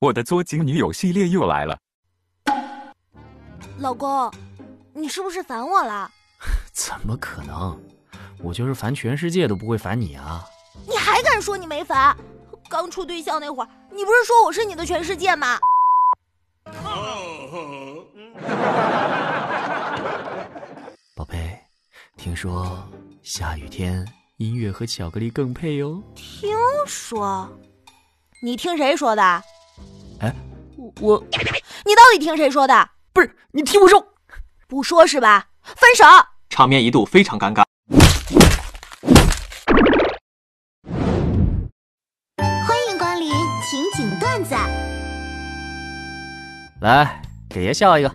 [0.00, 1.78] 我的作精女友系列又来了。
[3.80, 4.32] 老公，
[4.94, 6.10] 你是不是烦我了？
[6.72, 7.78] 怎么可能？
[8.42, 10.42] 我就是烦全世界都不会烦你啊！
[10.88, 12.16] 你还敢说你没烦？
[12.70, 15.58] 刚处对象那会儿，你不是说我是你的全世界吗？
[21.14, 21.58] 宝贝，
[22.16, 22.82] 听说
[23.22, 24.02] 下雨天
[24.38, 26.02] 音乐和巧克力更配哦。
[26.14, 26.56] 听
[26.86, 27.46] 说？
[28.42, 29.42] 你听谁说的？
[30.90, 31.22] 哎，我，
[31.84, 32.90] 你到底听谁说的？
[33.12, 34.14] 不是你听我说，
[34.66, 35.48] 不说是吧？
[35.62, 36.04] 分手！
[36.48, 37.62] 场面一度非常尴尬。
[42.36, 43.30] 欢迎光临
[43.62, 44.54] 情景段子。
[46.80, 48.08] 来，给爷笑一个。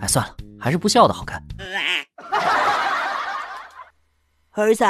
[0.00, 1.42] 哎，算了，还是不笑的好看。
[4.52, 4.84] 儿子，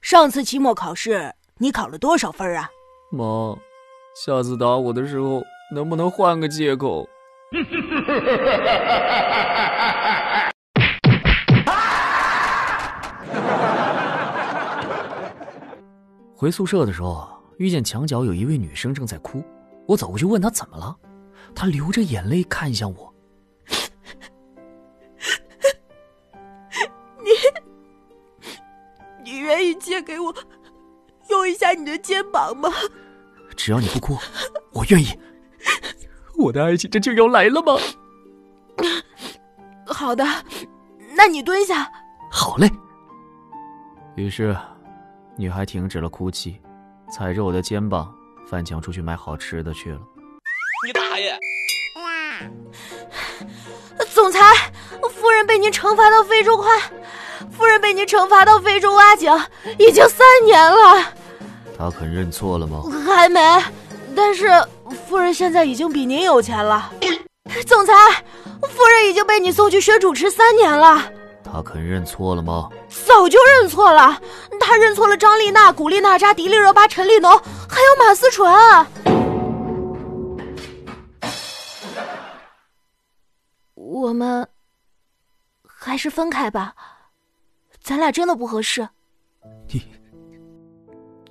[0.00, 2.68] 上次期末考试你考了多少分啊？
[3.10, 3.56] 妈，
[4.22, 5.42] 下次打我的时候
[5.74, 7.08] 能不能换个借口？
[16.36, 17.26] 回宿舍的时候，
[17.56, 19.42] 遇见墙角有一位女生正在哭，
[19.86, 20.94] 我走过去问她怎么了，
[21.54, 23.14] 她流着眼泪看向我。
[27.24, 27.30] 你，
[29.24, 30.34] 你愿意借给我
[31.30, 32.68] 用一下你的肩膀吗？
[33.62, 34.16] 只要你不哭，
[34.72, 35.08] 我愿意。
[36.38, 37.76] 我的爱情这就要来了吗？
[39.84, 40.24] 好的，
[41.14, 41.86] 那你蹲下。
[42.30, 42.70] 好嘞。
[44.16, 44.56] 于是，
[45.36, 46.58] 女孩停止了哭泣，
[47.12, 48.10] 踩着我的肩膀
[48.46, 50.00] 翻墙出去买好吃的去了。
[50.86, 51.38] 你大爷！
[54.14, 54.40] 总裁，
[55.10, 56.66] 夫人被您惩罚到非洲快，
[57.50, 59.30] 夫人被您惩罚到非洲挖井
[59.78, 61.12] 已经三年了。
[61.80, 62.82] 她肯认错了吗？
[63.06, 63.40] 还没，
[64.14, 64.48] 但是
[65.06, 66.92] 夫人现在已经比您有钱了。
[67.66, 67.94] 总裁，
[68.60, 71.10] 夫人已经被你送去学主持三年了。
[71.42, 72.68] 他肯认错了吗？
[73.06, 74.20] 早就认错了，
[74.60, 77.30] 他认错了张丽娜、古力娜扎、迪丽热巴、陈立农，
[77.66, 78.86] 还有马思纯。
[83.74, 84.46] 我们
[85.66, 86.74] 还是分开吧，
[87.82, 88.86] 咱俩真的不合适。
[89.66, 89.82] 你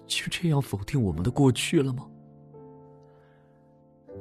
[0.10, 2.06] 就这样否定我们的过去了吗？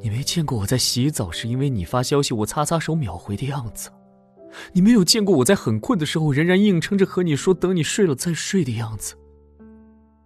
[0.01, 3.91] 你没见过我在洗澡时因为你发消息我擦擦手秒回的样子，
[4.73, 9.17] 你没有见过我在很困的时候仍然硬撑着和你说等你睡了再睡的样子，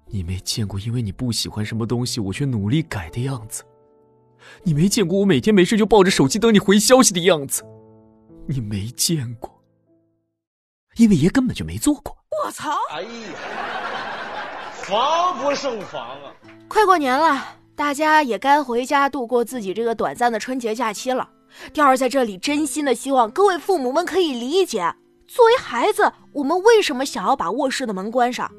[0.08, 3.62] 你没见过因为你不喜欢什么东西我却努力改的样子，
[4.64, 7.62] 你没见过我每天没事就抱着手机等你回消息的样子，
[8.46, 9.62] 你没见过，
[10.96, 12.18] 因为爷根本就没做过。
[12.44, 12.72] 我操！
[12.90, 13.08] 哎呀，
[14.84, 16.32] 防不胜防啊！
[16.68, 17.56] 快过年了。
[17.74, 21.28] 大家也该回家度过自己这个短暂的春节假期了。
[21.72, 24.94] 第二，在这里真心的希望各位父母们可以理解，
[25.26, 28.50] 作为孩子，我们为什么想要把卧室的门关上？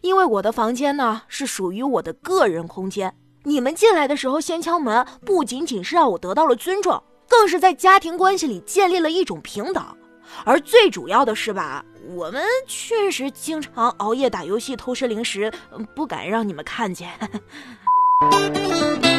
[0.00, 3.12] 因为我的房间呢是属于我的个人空间，
[3.42, 9.84] 你们进来的时候先敲门，不仅仅是让我得到了尊重，更是在家庭关系里建立了一种平等。
[10.44, 15.52] 而最主要的是吧，我们确实经常熬夜打游戏、偷吃零食，
[15.94, 17.10] 不敢让你们看见。